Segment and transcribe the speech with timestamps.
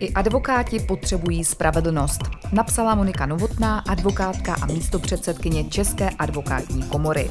[0.00, 2.20] I advokáti potřebují spravedlnost,
[2.52, 7.30] napsala Monika Novotná, advokátka a místopředsedkyně České advokátní komory.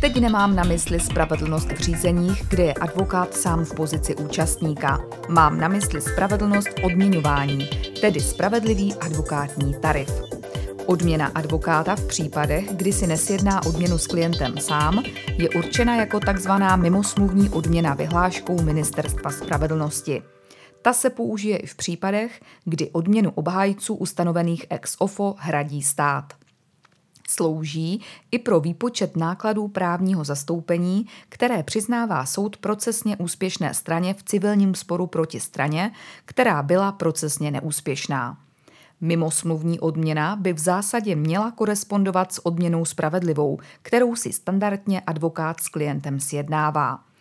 [0.00, 5.00] Teď nemám na mysli spravedlnost v řízeních, kde je advokát sám v pozici účastníka.
[5.28, 7.68] Mám na mysli spravedlnost v odměňování,
[8.00, 10.10] tedy spravedlivý advokátní tarif.
[10.86, 15.02] Odměna advokáta v případech, kdy si nesjedná odměnu s klientem sám,
[15.38, 20.22] je určena jako takzvaná mimosmluvní odměna vyhláškou Ministerstva spravedlnosti.
[20.82, 26.32] Ta se použije i v případech, kdy odměnu obhájců ustanovených ex ofo hradí stát.
[27.28, 34.74] Slouží i pro výpočet nákladů právního zastoupení, které přiznává soud procesně úspěšné straně v civilním
[34.74, 35.92] sporu proti straně,
[36.24, 38.38] která byla procesně neúspěšná.
[39.00, 45.68] Mimosmluvní odměna by v zásadě měla korespondovat s odměnou spravedlivou, kterou si standardně advokát s
[45.68, 47.11] klientem sjednává.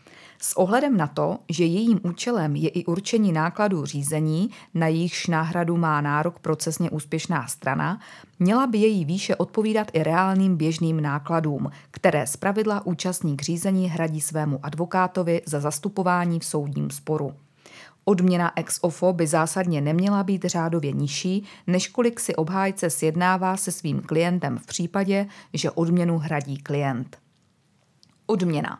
[0.43, 5.77] S ohledem na to, že jejím účelem je i určení nákladů řízení, na jejichž náhradu
[5.77, 7.99] má nárok procesně úspěšná strana,
[8.39, 14.59] měla by její výše odpovídat i reálným běžným nákladům, které zpravidla účastník řízení hradí svému
[14.63, 17.33] advokátovi za zastupování v soudním sporu.
[18.05, 23.71] Odměna ex ofo by zásadně neměla být řádově nižší, než kolik si obhájce sjednává se
[23.71, 27.17] svým klientem v případě, že odměnu hradí klient.
[28.25, 28.79] Odměna.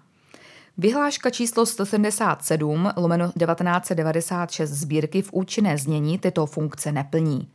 [0.78, 7.50] Vyhláška číslo 177 lomeno 1996 sbírky v účinné znění tyto funkce neplní.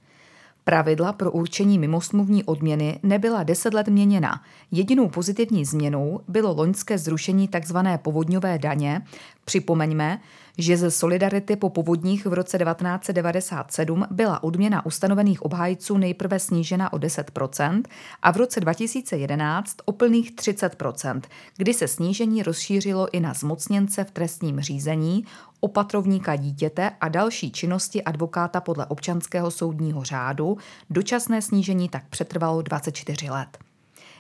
[0.69, 4.43] Pravidla pro určení mimosmluvní odměny nebyla deset let měněna.
[4.71, 7.77] Jedinou pozitivní změnou bylo loňské zrušení tzv.
[8.03, 9.03] povodňové daně.
[9.45, 10.21] Připomeňme,
[10.59, 16.97] že ze Solidarity po povodních v roce 1997 byla odměna ustanovených obhájců nejprve snížena o
[16.97, 17.83] 10%
[18.23, 21.21] a v roce 2011 o plných 30%,
[21.57, 25.25] kdy se snížení rozšířilo i na zmocněnce v trestním řízení,
[25.61, 30.57] opatrovníka dítěte a další činnosti advokáta podle občanského soudního řádu.
[30.91, 33.59] Dočasné snížení tak přetrvalo 24 let.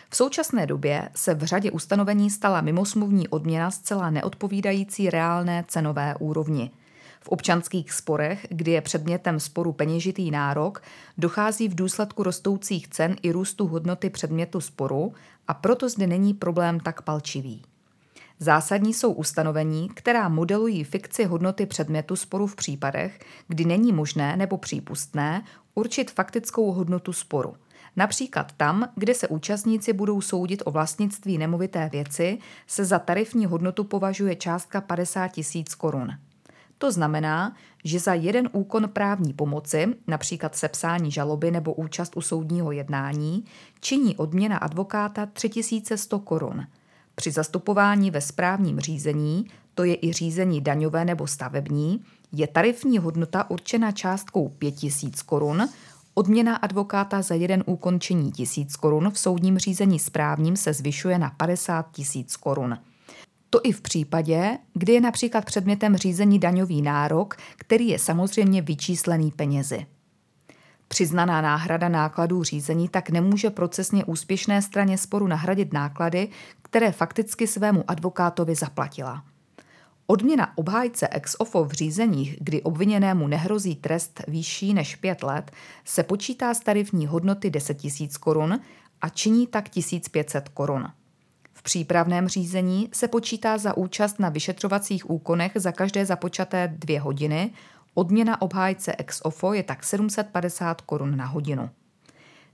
[0.10, 6.72] v současné době se v řadě ustanovení stala mimosmluvní odměna zcela neodpovídající reálné cenové úrovni–
[7.24, 10.82] v občanských sporech, kdy je předmětem sporu peněžitý nárok,
[11.18, 15.14] dochází v důsledku rostoucích cen i růstu hodnoty předmětu sporu
[15.48, 17.62] a proto zde není problém tak palčivý.
[18.40, 24.58] Zásadní jsou ustanovení, která modelují fikci hodnoty předmětu sporu v případech, kdy není možné nebo
[24.58, 25.44] přípustné
[25.76, 27.56] určit faktickou hodnotu sporu.
[27.96, 32.38] Například tam, kde se účastníci budou soudit o vlastnictví nemovité věci,
[32.68, 36.10] se za tarifní hodnotu považuje částka 50 tisíc korun.
[36.78, 42.72] To znamená, že za jeden úkon právní pomoci, například sepsání žaloby nebo účast u soudního
[42.72, 43.46] jednání,
[43.80, 46.68] činí odměna advokáta 3100 korun.
[47.16, 53.50] Při zastupování ve správním řízení, to je i řízení daňové nebo stavební, je tarifní hodnota
[53.50, 55.70] určena částkou 5000 korun,
[56.14, 61.30] odměna advokáta za jeden úkon činí 1000 korun, v soudním řízení správním se zvyšuje na
[61.30, 62.78] 50 tisíc korun.
[63.50, 69.32] To i v případě, kdy je například předmětem řízení daňový nárok, který je samozřejmě vyčíslený
[69.32, 69.86] penězi.
[70.88, 76.30] Přiznaná náhrada nákladů řízení tak nemůže procesně úspěšné straně sporu nahradit náklady,
[76.62, 79.24] které fakticky svému advokátovi zaplatila.
[80.08, 85.52] Odměna obhájce ex ofo v řízeních, kdy obviněnému nehrozí trest výšší než 5 let,
[85.86, 88.60] se počítá z tarifní hodnoty 10 000 korun
[89.02, 90.88] a činí tak 1500 korun
[91.64, 97.52] přípravném řízení se počítá za účast na vyšetřovacích úkonech za každé započaté dvě hodiny,
[97.94, 101.70] odměna obhájce ex ofo je tak 750 korun na hodinu.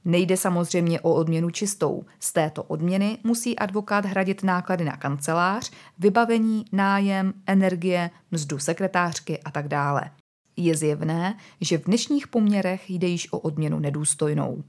[0.05, 2.05] Nejde samozřejmě o odměnu čistou.
[2.19, 9.51] Z této odměny musí advokát hradit náklady na kancelář, vybavení, nájem, energie, mzdu sekretářky a
[9.51, 10.11] tak dále.
[10.57, 14.63] Je zjevné, že v dnešních poměrech jde již o odměnu nedůstojnou.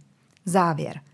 [0.45, 1.01] Závěr–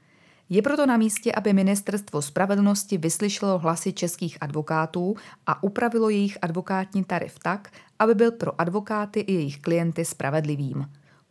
[0.48, 5.14] je proto na místě, aby Ministerstvo spravedlnosti vyslyšelo hlasy českých advokátů
[5.46, 10.86] a upravilo jejich advokátní tarif tak, aby byl pro advokáty i jejich klienty spravedlivým.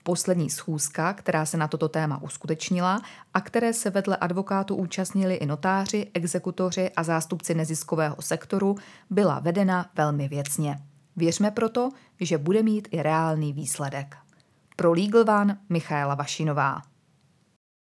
[0.07, 3.01] Poslední schůzka, která se na toto téma uskutečnila
[3.33, 8.75] a které se vedle advokátů účastnili i notáři, exekutoři a zástupci neziskového sektoru,
[9.09, 10.77] byla vedena velmi věcně.
[11.15, 14.15] Věřme proto, že bude mít i reálný výsledek.
[14.75, 16.81] Pro Legal One Michaela Vašinová.